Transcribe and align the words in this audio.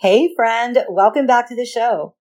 Hey 0.00 0.32
friend, 0.36 0.78
welcome 0.88 1.26
back 1.26 1.48
to 1.48 1.56
the 1.56 1.64
show. 1.64 2.14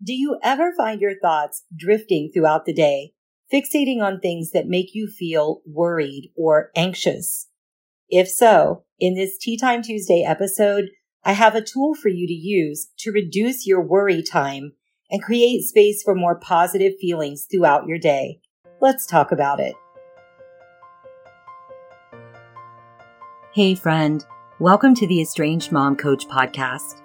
Do 0.00 0.12
you 0.12 0.38
ever 0.40 0.72
find 0.76 1.00
your 1.00 1.18
thoughts 1.18 1.64
drifting 1.76 2.30
throughout 2.32 2.64
the 2.64 2.72
day, 2.72 3.10
fixating 3.52 4.00
on 4.00 4.20
things 4.20 4.52
that 4.52 4.68
make 4.68 4.94
you 4.94 5.08
feel 5.08 5.60
worried 5.66 6.30
or 6.36 6.70
anxious? 6.76 7.48
If 8.08 8.28
so, 8.28 8.84
in 9.00 9.16
this 9.16 9.36
Tea 9.36 9.58
Time 9.58 9.82
Tuesday 9.82 10.22
episode, 10.22 10.90
I 11.24 11.32
have 11.32 11.56
a 11.56 11.60
tool 11.60 11.96
for 11.96 12.08
you 12.08 12.28
to 12.28 12.32
use 12.32 12.86
to 12.98 13.10
reduce 13.10 13.66
your 13.66 13.82
worry 13.82 14.22
time 14.22 14.74
and 15.10 15.20
create 15.20 15.62
space 15.62 16.04
for 16.04 16.14
more 16.14 16.38
positive 16.38 16.92
feelings 17.00 17.48
throughout 17.50 17.88
your 17.88 17.98
day. 17.98 18.38
Let's 18.80 19.06
talk 19.06 19.32
about 19.32 19.58
it. 19.58 19.74
Hey 23.52 23.74
friend, 23.74 24.24
welcome 24.60 24.94
to 24.94 25.06
the 25.08 25.20
Estranged 25.20 25.72
Mom 25.72 25.96
Coach 25.96 26.28
podcast. 26.28 27.00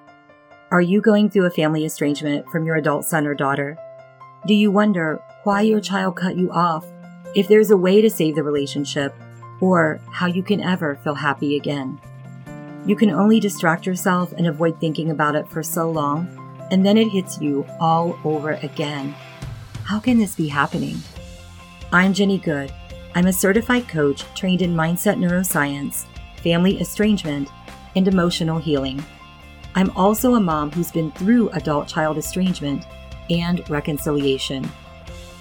Are 0.72 0.82
you 0.82 1.02
going 1.02 1.32
through 1.32 1.48
a 1.48 1.50
family 1.50 1.84
estrangement 1.84 2.48
from 2.52 2.64
your 2.64 2.76
adult 2.76 3.04
son 3.04 3.26
or 3.26 3.34
daughter? 3.34 3.76
Do 4.46 4.54
you 4.54 4.70
wonder 4.70 5.20
why 5.44 5.62
your 5.62 5.82
child 5.82 6.16
cut 6.16 6.38
you 6.38 6.52
off, 6.52 6.86
if 7.34 7.48
there's 7.48 7.72
a 7.72 7.78
way 7.78 8.02
to 8.02 8.10
save 8.10 8.36
the 8.36 8.44
relationship, 8.44 9.16
or 9.62 10.00
how 10.12 10.28
you 10.28 10.44
can 10.44 10.62
ever 10.62 11.00
feel 11.04 11.16
happy 11.16 11.58
again? 11.58 12.00
You 12.86 12.96
can 12.96 13.10
only 13.10 13.40
distract 13.40 13.88
yourself 13.88 14.32
and 14.34 14.46
avoid 14.46 14.80
thinking 14.80 15.10
about 15.10 15.36
it 15.36 15.50
for 15.50 15.64
so 15.64 15.90
long, 15.90 16.28
and 16.70 16.86
then 16.86 17.00
it 17.00 17.10
hits 17.10 17.42
you 17.42 17.66
all 17.80 18.20
over 18.24 18.52
again. 18.52 19.16
How 19.86 20.00
can 20.00 20.20
this 20.20 20.36
be 20.36 20.50
happening? 20.50 20.98
I'm 21.92 22.14
Jenny 22.14 22.38
Good. 22.38 22.72
I'm 23.16 23.26
a 23.26 23.34
certified 23.34 23.88
coach 23.88 24.24
trained 24.36 24.62
in 24.62 24.76
mindset 24.76 25.18
neuroscience, 25.18 26.06
family 26.44 26.80
estrangement, 26.80 27.50
and 27.96 28.08
emotional 28.08 28.60
healing. 28.60 29.04
I'm 29.76 29.92
also 29.92 30.36
a 30.36 30.40
mom 30.40 30.72
who's 30.72 30.92
been 30.92 31.12
through 31.12 31.50
adult 31.50 31.88
child 31.88 32.18
estrangement 32.18 32.86
and 33.30 33.68
reconciliation. 33.70 34.68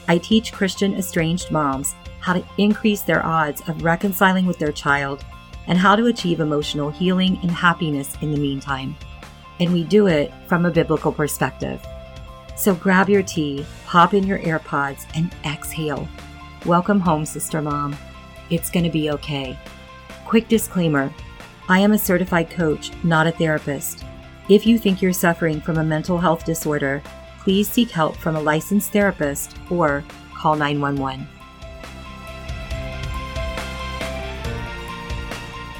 I 0.06 0.19
teach 0.19 0.52
Christian 0.52 0.94
estranged 0.94 1.50
moms 1.50 1.94
how 2.20 2.34
to 2.34 2.44
increase 2.58 3.02
their 3.02 3.25
odds 3.25 3.62
of 3.69 3.83
reconciling 3.83 4.47
with 4.47 4.58
their 4.58 4.72
child 4.72 5.25
and 5.67 5.78
how 5.78 5.97
to 5.97 6.06
achieve 6.06 6.41
emotional 6.41 6.91
healing 6.91 7.39
and 7.42 7.50
happiness 7.50 8.17
in 8.20 8.33
the 8.33 8.41
meantime. 8.41 8.97
And 9.61 9.72
we 9.72 9.84
do 9.84 10.06
it 10.06 10.33
from 10.47 10.64
a 10.64 10.70
biblical 10.70 11.12
perspective. 11.12 11.84
So 12.56 12.74
grab 12.74 13.08
your 13.08 13.22
tea, 13.22 13.64
pop 13.86 14.14
in 14.14 14.27
your 14.27 14.39
AirPods, 14.41 15.06
and 15.14 15.34
exhale. 15.45 16.08
Welcome 16.67 17.00
home, 17.00 17.24
Sister 17.24 17.62
Mom. 17.62 17.97
It's 18.50 18.70
going 18.70 18.84
to 18.84 18.91
be 18.91 19.11
okay. 19.11 19.58
Quick 20.24 20.48
disclaimer 20.48 21.12
I 21.69 21.80
am 21.80 21.92
a 21.92 21.98
certified 21.98 22.50
coach, 22.50 22.91
not 23.05 23.27
a 23.27 23.33
therapist. 23.33 24.05
If 24.48 24.66
you 24.66 24.78
think 24.78 25.02
you're 25.02 25.12
suffering 25.12 25.60
from 25.60 25.77
a 25.77 25.84
mental 25.84 26.16
health 26.16 26.46
disorder, 26.46 27.02
please 27.41 27.68
seek 27.68 27.91
help 27.91 28.16
from 28.16 28.34
a 28.34 28.41
licensed 28.41 28.90
therapist 28.92 29.55
or 29.68 30.02
call 30.34 30.56
911. 30.56 31.28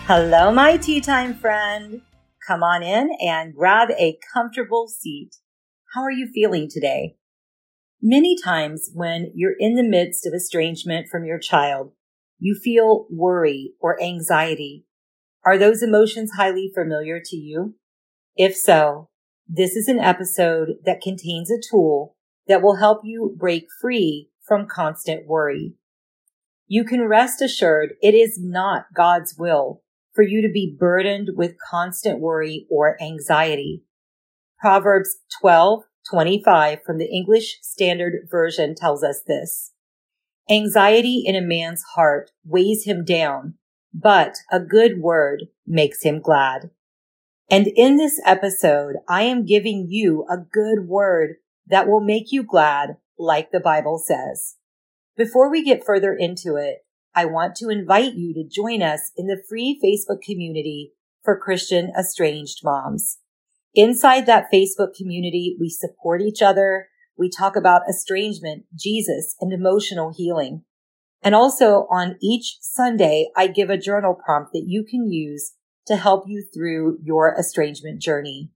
Hello, 0.05 0.53
my 0.53 0.77
tea 0.77 1.01
time 1.01 1.33
friend. 1.33 2.03
Come 2.47 2.63
on 2.63 2.83
in 2.83 3.11
and 3.23 3.55
grab 3.55 3.89
a 3.93 4.19
comfortable 4.35 4.87
seat. 4.87 5.37
How 5.95 6.03
are 6.03 6.13
you 6.13 6.29
feeling 6.35 6.69
today? 6.71 7.17
Many 8.03 8.37
times 8.39 8.91
when 8.93 9.33
you're 9.35 9.57
in 9.59 9.77
the 9.77 9.83
midst 9.83 10.27
of 10.27 10.35
estrangement 10.35 11.09
from 11.11 11.25
your 11.25 11.39
child, 11.39 11.93
you 12.39 12.55
feel 12.55 13.07
worry 13.11 13.73
or 13.81 13.99
anxiety. 14.03 14.85
Are 15.47 15.57
those 15.57 15.83
emotions 15.83 16.33
highly 16.37 16.71
familiar 16.75 17.19
to 17.25 17.37
you? 17.37 17.78
If 18.39 18.57
so, 18.57 19.09
this 19.49 19.75
is 19.75 19.89
an 19.89 19.99
episode 19.99 20.77
that 20.85 21.01
contains 21.01 21.51
a 21.51 21.61
tool 21.61 22.15
that 22.47 22.63
will 22.63 22.77
help 22.77 23.01
you 23.03 23.35
break 23.37 23.67
free 23.81 24.31
from 24.47 24.69
constant 24.69 25.27
worry. 25.27 25.75
You 26.69 26.85
can 26.85 27.09
rest 27.09 27.43
assured 27.43 27.95
it 28.01 28.15
is 28.15 28.39
not 28.41 28.95
God's 28.95 29.35
will 29.37 29.83
for 30.15 30.23
you 30.23 30.41
to 30.41 30.49
be 30.49 30.77
burdened 30.79 31.31
with 31.35 31.57
constant 31.69 32.21
worry 32.21 32.69
or 32.71 32.97
anxiety. 33.03 33.83
Proverbs 34.61 35.17
12:25 35.43 36.85
from 36.85 36.99
the 36.99 37.11
English 37.11 37.59
Standard 37.61 38.29
Version 38.31 38.77
tells 38.77 39.03
us 39.03 39.21
this. 39.27 39.73
Anxiety 40.49 41.25
in 41.27 41.35
a 41.35 41.41
man's 41.41 41.83
heart 41.95 42.31
weighs 42.45 42.85
him 42.85 43.05
down, 43.05 43.55
but 43.93 44.37
a 44.49 44.61
good 44.61 45.01
word 45.01 45.49
makes 45.67 46.05
him 46.05 46.21
glad. 46.21 46.71
And 47.51 47.67
in 47.67 47.97
this 47.97 48.21
episode, 48.27 48.97
I 49.09 49.23
am 49.23 49.47
giving 49.47 49.87
you 49.89 50.27
a 50.31 50.37
good 50.37 50.87
word 50.87 51.37
that 51.67 51.89
will 51.89 52.01
make 52.01 52.31
you 52.31 52.43
glad, 52.43 52.97
like 53.19 53.51
the 53.51 53.61
Bible 53.61 53.99
says. 53.99 54.57
Before 55.17 55.51
we 55.51 55.65
get 55.65 55.85
further 55.85 56.13
into 56.13 56.57
it, 56.57 56.85
I 57.15 57.25
want 57.25 57.57
to 57.57 57.71
invite 57.71 58.15
you 58.15 58.35
to 58.35 58.49
join 58.49 58.83
us 58.83 59.13
in 59.17 59.27
the 59.27 59.43
free 59.49 59.81
Facebook 59.83 60.23
community 60.23 60.93
for 61.25 61.39
Christian 61.39 61.91
estranged 61.99 62.61
moms. 62.63 63.19
Inside 63.75 64.27
that 64.27 64.53
Facebook 64.53 64.95
community, 64.95 65.57
we 65.59 65.71
support 65.71 66.21
each 66.21 66.43
other. 66.43 66.89
We 67.17 67.31
talk 67.31 67.57
about 67.57 67.89
estrangement, 67.89 68.65
Jesus, 68.75 69.37
and 69.41 69.53
emotional 69.53 70.13
healing. 70.15 70.65
And 71.23 71.35
also 71.35 71.87
on 71.91 72.17
each 72.23 72.59
Sunday, 72.61 73.31
I 73.37 73.49
give 73.49 73.71
a 73.71 73.79
journal 73.79 74.15
prompt 74.15 74.53
that 74.53 74.65
you 74.67 74.85
can 74.85 75.11
use 75.11 75.55
to 75.89 75.97
help 75.97 76.29
you 76.29 76.43
through 76.43 76.99
your 77.03 77.35
estrangement 77.39 78.01
journey. 78.01 78.51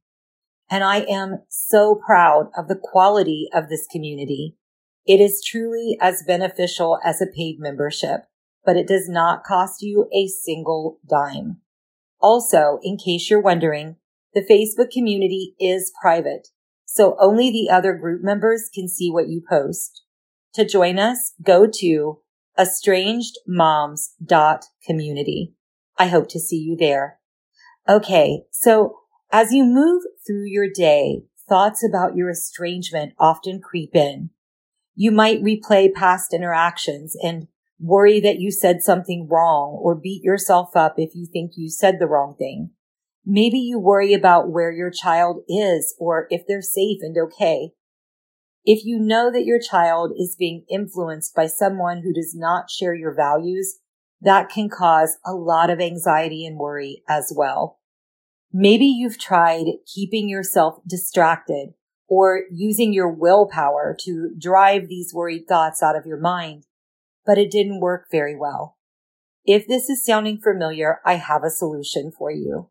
And 0.71 0.85
I 0.85 1.01
am 1.01 1.43
so 1.49 1.95
proud 1.95 2.51
of 2.57 2.69
the 2.69 2.81
quality 2.81 3.49
of 3.53 3.69
this 3.69 3.87
community. 3.91 4.57
It 5.07 5.21
is 5.21 5.45
truly 5.45 5.99
as 6.01 6.25
beneficial 6.27 6.99
as 7.05 7.21
a 7.21 7.27
paid 7.27 7.59
membership, 7.59 8.23
but 8.65 8.77
it 8.77 8.87
does 8.87 9.09
not 9.09 9.45
cost 9.45 9.83
you 9.83 10.09
a 10.15 10.29
single 10.29 11.01
dime. 11.09 11.61
Also, 12.21 12.79
in 12.83 12.97
case 12.97 13.29
you're 13.29 13.43
wondering, 13.43 13.97
the 14.35 14.41
Facebook 14.41 14.91
community 14.91 15.55
is 15.59 15.93
private, 16.01 16.49
so 16.85 17.17
only 17.19 17.51
the 17.51 17.69
other 17.71 17.95
group 17.95 18.23
members 18.23 18.71
can 18.73 18.89
see 18.89 19.11
what 19.11 19.29
you 19.29 19.43
post. 19.47 20.05
To 20.55 20.65
join 20.65 20.99
us, 20.99 21.35
go 21.43 21.67
to 21.67 22.21
estrangedmoms.community. 22.59 25.55
I 25.99 26.07
hope 26.07 26.29
to 26.29 26.41
see 26.41 26.59
you 26.59 26.77
there. 26.77 27.19
Okay. 27.89 28.43
So 28.51 28.99
as 29.33 29.53
you 29.53 29.65
move 29.65 30.03
through 30.27 30.47
your 30.47 30.69
day, 30.69 31.23
thoughts 31.49 31.85
about 31.85 32.17
your 32.17 32.31
estrangement 32.31 33.15
often 33.19 33.61
creep 33.61 33.95
in. 33.95 34.31
You 34.95 35.11
might 35.11 35.43
replay 35.43 35.93
past 35.93 36.33
interactions 36.33 37.17
and 37.23 37.49
worry 37.81 38.21
that 38.21 38.39
you 38.39 38.53
said 38.53 38.83
something 38.83 39.27
wrong 39.29 39.79
or 39.83 39.95
beat 39.95 40.23
yourself 40.23 40.77
up 40.77 40.95
if 40.99 41.15
you 41.15 41.27
think 41.27 41.53
you 41.57 41.69
said 41.69 41.99
the 41.99 42.07
wrong 42.07 42.37
thing. 42.39 42.71
Maybe 43.25 43.59
you 43.59 43.79
worry 43.79 44.15
about 44.15 44.51
where 44.51 44.73
your 44.73 44.91
child 44.91 45.43
is 45.49 45.95
or 45.99 46.27
if 46.31 46.43
they're 46.47 46.63
safe 46.63 46.99
and 47.01 47.17
okay. 47.19 47.71
If 48.65 48.85
you 48.85 48.99
know 49.01 49.31
that 49.33 49.45
your 49.45 49.59
child 49.59 50.13
is 50.17 50.37
being 50.39 50.65
influenced 50.71 51.35
by 51.35 51.47
someone 51.47 52.03
who 52.03 52.13
does 52.13 52.35
not 52.37 52.71
share 52.71 52.95
your 52.95 53.15
values, 53.15 53.79
that 54.23 54.49
can 54.49 54.69
cause 54.69 55.19
a 55.25 55.33
lot 55.33 55.69
of 55.69 55.81
anxiety 55.81 56.47
and 56.47 56.57
worry 56.57 57.03
as 57.09 57.33
well. 57.37 57.81
Maybe 58.53 58.87
you've 58.87 59.19
tried 59.19 59.67
keeping 59.87 60.29
yourself 60.29 60.81
distracted 60.87 61.75
or 62.09 62.43
using 62.51 62.93
your 62.93 63.11
willpower 63.11 63.97
to 64.01 64.31
drive 64.39 64.89
these 64.89 65.15
worried 65.15 65.49
thoughts 65.49 65.83
out 65.83 65.97
of 65.97 66.07
your 66.07 66.21
mind, 66.21 66.67
but 67.27 67.39
it 67.39 67.51
didn't 67.51 67.81
work 67.81 68.07
very 68.11 68.37
well. 68.37 68.77
If 69.45 69.67
this 69.67 69.89
is 69.89 70.05
sounding 70.05 70.39
familiar, 70.39 71.01
I 71.05 71.15
have 71.15 71.43
a 71.43 71.51
solution 71.51 72.13
for 72.17 72.31
you. 72.31 72.69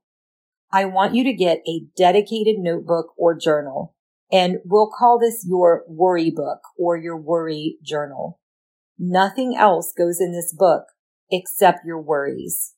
I 0.72 0.85
want 0.85 1.16
you 1.16 1.23
to 1.25 1.34
get 1.34 1.63
a 1.67 1.85
dedicated 1.97 2.59
notebook 2.59 3.07
or 3.17 3.35
journal, 3.35 3.93
and 4.31 4.59
we'll 4.64 4.90
call 4.90 5.20
this 5.20 5.46
your 5.46 5.84
worry 5.87 6.31
book 6.31 6.59
or 6.78 6.96
your 6.96 7.17
worry 7.17 7.78
journal. 7.84 8.40
Nothing 8.97 9.58
else 9.58 9.91
goes 9.97 10.22
in 10.22 10.31
this 10.31 10.53
book 10.58 10.85
except 11.31 11.85
your 11.85 12.01
worries. 12.01 12.73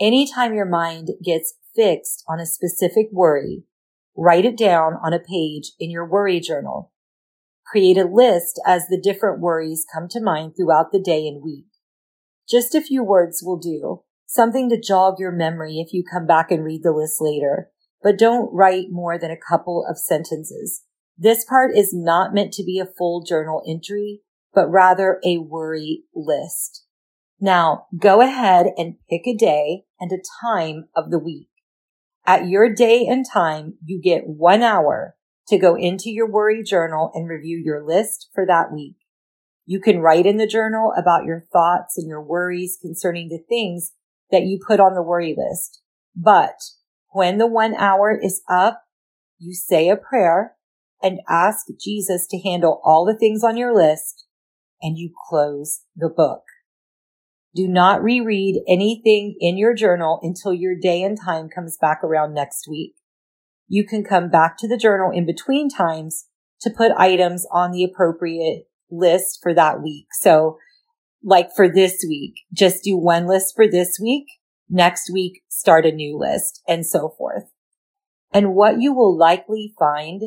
Anytime 0.00 0.54
your 0.54 0.66
mind 0.66 1.10
gets 1.24 1.54
fixed 1.74 2.22
on 2.28 2.38
a 2.38 2.46
specific 2.46 3.08
worry, 3.12 3.64
write 4.16 4.44
it 4.44 4.56
down 4.56 4.94
on 5.02 5.12
a 5.12 5.18
page 5.18 5.72
in 5.80 5.90
your 5.90 6.08
worry 6.08 6.40
journal. 6.40 6.92
Create 7.66 7.98
a 7.98 8.04
list 8.04 8.60
as 8.66 8.86
the 8.86 9.00
different 9.00 9.40
worries 9.40 9.84
come 9.92 10.08
to 10.08 10.20
mind 10.20 10.54
throughout 10.56 10.92
the 10.92 11.00
day 11.00 11.26
and 11.26 11.42
week. 11.42 11.66
Just 12.48 12.74
a 12.74 12.80
few 12.80 13.02
words 13.04 13.42
will 13.44 13.58
do, 13.58 14.02
something 14.26 14.70
to 14.70 14.80
jog 14.80 15.18
your 15.18 15.32
memory 15.32 15.78
if 15.78 15.92
you 15.92 16.02
come 16.02 16.26
back 16.26 16.50
and 16.50 16.64
read 16.64 16.82
the 16.82 16.92
list 16.92 17.20
later, 17.20 17.70
but 18.02 18.18
don't 18.18 18.52
write 18.54 18.86
more 18.90 19.18
than 19.18 19.30
a 19.30 19.36
couple 19.36 19.84
of 19.88 19.98
sentences. 19.98 20.84
This 21.16 21.44
part 21.44 21.76
is 21.76 21.92
not 21.92 22.32
meant 22.32 22.52
to 22.54 22.64
be 22.64 22.78
a 22.78 22.86
full 22.86 23.22
journal 23.22 23.62
entry, 23.68 24.20
but 24.54 24.70
rather 24.70 25.20
a 25.24 25.38
worry 25.38 26.04
list. 26.14 26.84
Now 27.40 27.86
go 27.96 28.20
ahead 28.20 28.66
and 28.76 28.96
pick 29.08 29.26
a 29.26 29.36
day 29.36 29.84
and 30.00 30.10
a 30.12 30.22
time 30.42 30.88
of 30.94 31.10
the 31.10 31.18
week. 31.18 31.48
At 32.26 32.48
your 32.48 32.72
day 32.72 33.06
and 33.06 33.24
time, 33.24 33.74
you 33.84 34.00
get 34.02 34.26
one 34.26 34.62
hour 34.62 35.16
to 35.48 35.58
go 35.58 35.76
into 35.76 36.10
your 36.10 36.30
worry 36.30 36.62
journal 36.62 37.10
and 37.14 37.28
review 37.28 37.60
your 37.64 37.84
list 37.86 38.28
for 38.34 38.44
that 38.46 38.72
week. 38.72 38.96
You 39.64 39.80
can 39.80 40.00
write 40.00 40.26
in 40.26 40.36
the 40.36 40.46
journal 40.46 40.92
about 40.96 41.24
your 41.24 41.44
thoughts 41.52 41.96
and 41.96 42.08
your 42.08 42.22
worries 42.22 42.78
concerning 42.80 43.28
the 43.28 43.42
things 43.48 43.92
that 44.30 44.42
you 44.42 44.58
put 44.66 44.80
on 44.80 44.94
the 44.94 45.02
worry 45.02 45.34
list. 45.36 45.80
But 46.14 46.56
when 47.10 47.38
the 47.38 47.46
one 47.46 47.74
hour 47.74 48.18
is 48.20 48.42
up, 48.50 48.82
you 49.38 49.54
say 49.54 49.88
a 49.88 49.96
prayer 49.96 50.56
and 51.02 51.20
ask 51.28 51.66
Jesus 51.80 52.26
to 52.28 52.40
handle 52.40 52.80
all 52.84 53.04
the 53.04 53.16
things 53.16 53.44
on 53.44 53.56
your 53.56 53.74
list 53.74 54.26
and 54.82 54.98
you 54.98 55.12
close 55.28 55.82
the 55.96 56.08
book. 56.08 56.42
Do 57.58 57.66
not 57.66 58.04
reread 58.04 58.62
anything 58.68 59.36
in 59.40 59.58
your 59.58 59.74
journal 59.74 60.20
until 60.22 60.54
your 60.54 60.76
day 60.80 61.02
and 61.02 61.18
time 61.20 61.48
comes 61.48 61.76
back 61.76 62.04
around 62.04 62.32
next 62.32 62.68
week. 62.68 62.94
You 63.66 63.84
can 63.84 64.04
come 64.04 64.30
back 64.30 64.56
to 64.58 64.68
the 64.68 64.76
journal 64.76 65.10
in 65.10 65.26
between 65.26 65.68
times 65.68 66.26
to 66.60 66.70
put 66.70 66.92
items 66.92 67.48
on 67.50 67.72
the 67.72 67.82
appropriate 67.82 68.68
list 68.92 69.40
for 69.42 69.52
that 69.54 69.82
week. 69.82 70.06
So 70.20 70.58
like 71.20 71.48
for 71.56 71.68
this 71.68 72.04
week, 72.08 72.34
just 72.52 72.84
do 72.84 72.96
one 72.96 73.26
list 73.26 73.54
for 73.56 73.66
this 73.66 73.98
week. 74.00 74.26
Next 74.70 75.10
week, 75.12 75.42
start 75.48 75.84
a 75.84 75.90
new 75.90 76.16
list 76.16 76.62
and 76.68 76.86
so 76.86 77.12
forth. 77.18 77.50
And 78.32 78.54
what 78.54 78.80
you 78.80 78.92
will 78.92 79.18
likely 79.18 79.74
find 79.76 80.22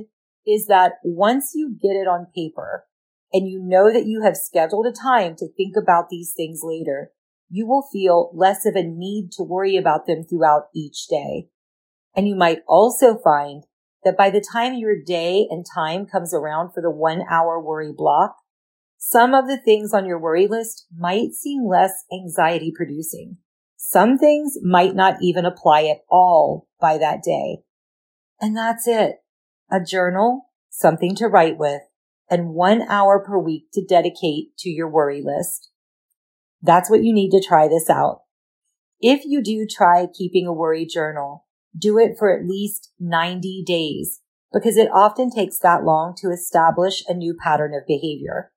is 0.45 0.65
that 0.65 0.95
once 1.05 1.53
you 1.55 1.77
get 1.81 1.93
it 1.93 2.09
on 2.09 2.27
paper 2.35 2.87
and 3.31 3.47
you 3.47 3.61
know 3.63 3.89
that 3.89 4.05
you 4.05 4.21
have 4.21 4.35
scheduled 4.35 4.85
a 4.85 4.91
time 4.91 5.37
to 5.37 5.47
think 5.47 5.75
about 5.81 6.09
these 6.09 6.33
things 6.35 6.59
later, 6.61 7.11
you 7.51 7.67
will 7.67 7.85
feel 7.91 8.31
less 8.33 8.65
of 8.65 8.75
a 8.75 8.83
need 8.83 9.29
to 9.33 9.43
worry 9.43 9.75
about 9.75 10.07
them 10.07 10.23
throughout 10.23 10.69
each 10.73 11.07
day. 11.07 11.49
And 12.15 12.27
you 12.27 12.35
might 12.35 12.59
also 12.65 13.17
find 13.17 13.65
that 14.05 14.17
by 14.17 14.29
the 14.29 14.43
time 14.53 14.73
your 14.75 14.95
day 15.05 15.47
and 15.49 15.65
time 15.65 16.05
comes 16.05 16.33
around 16.33 16.71
for 16.73 16.81
the 16.81 16.89
one 16.89 17.23
hour 17.29 17.61
worry 17.61 17.91
block, 17.95 18.37
some 18.97 19.33
of 19.33 19.47
the 19.47 19.57
things 19.57 19.93
on 19.93 20.05
your 20.05 20.19
worry 20.19 20.47
list 20.47 20.85
might 20.95 21.33
seem 21.33 21.67
less 21.67 22.05
anxiety 22.11 22.71
producing. 22.73 23.37
Some 23.75 24.17
things 24.17 24.57
might 24.61 24.95
not 24.95 25.17
even 25.21 25.45
apply 25.45 25.85
at 25.85 26.01
all 26.09 26.67
by 26.79 26.97
that 26.99 27.21
day. 27.21 27.63
And 28.39 28.55
that's 28.55 28.87
it. 28.87 29.15
A 29.69 29.83
journal, 29.83 30.51
something 30.69 31.15
to 31.15 31.27
write 31.27 31.57
with, 31.57 31.81
and 32.29 32.53
one 32.53 32.83
hour 32.83 33.19
per 33.19 33.37
week 33.37 33.65
to 33.73 33.83
dedicate 33.83 34.55
to 34.59 34.69
your 34.69 34.87
worry 34.87 35.21
list. 35.21 35.70
That's 36.61 36.89
what 36.89 37.03
you 37.03 37.13
need 37.13 37.31
to 37.31 37.43
try 37.45 37.67
this 37.67 37.89
out. 37.89 38.21
If 38.99 39.25
you 39.25 39.41
do 39.41 39.65
try 39.65 40.07
keeping 40.07 40.45
a 40.45 40.53
worry 40.53 40.85
journal, 40.85 41.45
do 41.77 41.97
it 41.97 42.17
for 42.19 42.37
at 42.37 42.47
least 42.47 42.91
90 42.99 43.63
days 43.65 44.19
because 44.53 44.77
it 44.77 44.89
often 44.93 45.31
takes 45.31 45.57
that 45.59 45.83
long 45.83 46.13
to 46.17 46.29
establish 46.29 47.03
a 47.07 47.13
new 47.13 47.33
pattern 47.33 47.73
of 47.73 47.87
behavior. 47.87 48.51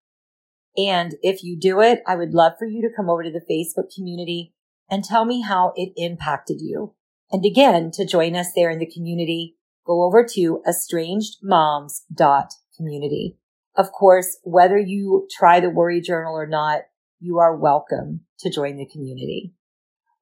And 0.76 1.14
if 1.22 1.44
you 1.44 1.56
do 1.58 1.80
it, 1.80 2.02
I 2.06 2.16
would 2.16 2.34
love 2.34 2.54
for 2.58 2.66
you 2.66 2.82
to 2.82 2.94
come 2.94 3.08
over 3.08 3.22
to 3.22 3.30
the 3.30 3.46
Facebook 3.48 3.94
community 3.94 4.52
and 4.90 5.02
tell 5.04 5.24
me 5.24 5.40
how 5.42 5.72
it 5.76 5.92
impacted 5.96 6.60
you. 6.60 6.94
And 7.30 7.44
again, 7.44 7.92
to 7.92 8.04
join 8.04 8.34
us 8.36 8.48
there 8.54 8.70
in 8.70 8.80
the 8.80 8.90
community, 8.90 9.56
go 9.86 10.02
over 10.04 10.26
to 10.34 10.62
estrangedmoms.community. 10.68 13.38
Of 13.76 13.90
course, 13.92 14.38
whether 14.42 14.78
you 14.78 15.28
try 15.36 15.60
the 15.60 15.70
worry 15.70 16.00
journal 16.00 16.36
or 16.36 16.46
not, 16.46 16.82
you 17.24 17.38
are 17.38 17.56
welcome 17.56 18.20
to 18.38 18.50
join 18.50 18.76
the 18.76 18.84
community. 18.84 19.54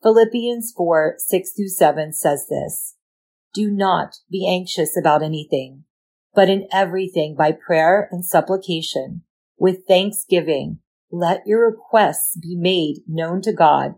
Philippians 0.05 0.73
4, 0.77 1.17
6 1.19 1.51
through 1.51 1.69
7 1.69 2.13
says 2.13 2.47
this, 2.49 2.95
Do 3.53 3.73
not 3.73 4.19
be 4.31 4.49
anxious 4.49 4.97
about 4.97 5.21
anything, 5.21 5.83
but 6.33 6.49
in 6.49 6.69
everything 6.73 7.35
by 7.35 7.51
prayer 7.51 8.09
and 8.13 8.25
supplication 8.25 9.23
with 9.59 9.85
thanksgiving, 9.89 10.79
let 11.11 11.43
your 11.45 11.69
requests 11.69 12.37
be 12.37 12.55
made 12.55 13.03
known 13.09 13.43
to 13.43 13.53
God, 13.53 13.97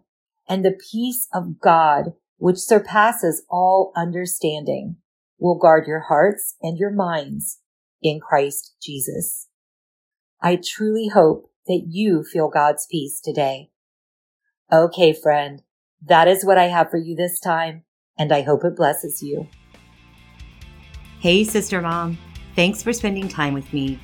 and 0.48 0.64
the 0.64 0.78
peace 0.90 1.28
of 1.34 1.60
God, 1.60 2.14
which 2.38 2.56
surpasses 2.56 3.44
all 3.50 3.92
understanding, 3.94 4.96
will 5.38 5.58
guard 5.58 5.86
your 5.86 6.04
hearts 6.08 6.56
and 6.62 6.78
your 6.78 6.90
minds 6.90 7.60
in 8.02 8.18
Christ 8.18 8.76
Jesus. 8.82 9.48
I 10.40 10.58
truly 10.62 11.08
hope 11.08 11.50
that 11.66 11.84
you 11.88 12.25
feel 12.25 12.49
God's 12.49 12.87
peace 12.90 13.20
today. 13.20 13.70
Okay, 14.72 15.12
friend, 15.12 15.62
that 16.06 16.28
is 16.28 16.44
what 16.44 16.58
I 16.58 16.64
have 16.64 16.90
for 16.90 16.99
you 16.99 17.14
this 17.14 17.40
time, 17.40 17.84
and 18.19 18.32
I 18.32 18.43
hope 18.43 18.64
it 18.64 18.76
blesses 18.76 19.22
you. 19.22 19.49
Hey, 21.20 21.44
Sister 21.44 21.81
Mom. 21.81 22.19
Thanks 22.55 22.82
for 22.82 22.93
spending 22.93 23.28
time 23.28 23.52
with 23.55 23.72
me 23.72 23.99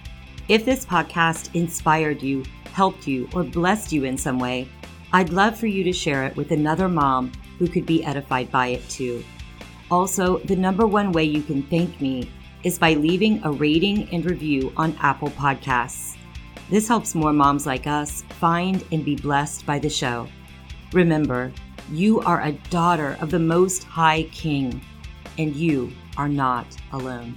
if 0.50 0.64
this 0.64 0.84
podcast 0.84 1.54
inspired 1.54 2.22
you, 2.22 2.42
helped 2.72 3.06
you, 3.06 3.28
or 3.32 3.44
blessed 3.44 3.92
you 3.92 4.02
in 4.02 4.18
some 4.18 4.40
way, 4.40 4.68
I'd 5.12 5.30
love 5.30 5.56
for 5.56 5.68
you 5.68 5.84
to 5.84 5.92
share 5.92 6.24
it 6.24 6.34
with 6.34 6.50
another 6.50 6.88
mom 6.88 7.30
who 7.60 7.68
could 7.68 7.86
be 7.86 8.04
edified 8.04 8.50
by 8.50 8.66
it 8.66 8.88
too. 8.88 9.22
Also, 9.92 10.38
the 10.38 10.56
number 10.56 10.88
one 10.88 11.12
way 11.12 11.22
you 11.22 11.40
can 11.40 11.62
thank 11.68 12.00
me 12.00 12.28
is 12.64 12.80
by 12.80 12.94
leaving 12.94 13.40
a 13.44 13.52
rating 13.52 14.08
and 14.12 14.24
review 14.24 14.72
on 14.76 14.96
Apple 15.00 15.30
Podcasts. 15.30 16.16
This 16.70 16.86
helps 16.86 17.16
more 17.16 17.32
moms 17.32 17.66
like 17.66 17.88
us 17.88 18.22
find 18.38 18.84
and 18.92 19.04
be 19.04 19.16
blessed 19.16 19.66
by 19.66 19.80
the 19.80 19.90
show. 19.90 20.28
Remember, 20.92 21.52
you 21.90 22.20
are 22.20 22.42
a 22.42 22.52
daughter 22.70 23.16
of 23.20 23.32
the 23.32 23.40
Most 23.40 23.82
High 23.82 24.22
King, 24.30 24.80
and 25.36 25.56
you 25.56 25.90
are 26.16 26.28
not 26.28 26.66
alone. 26.92 27.36